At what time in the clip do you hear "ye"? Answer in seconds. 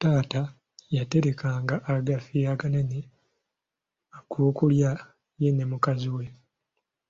5.40-5.48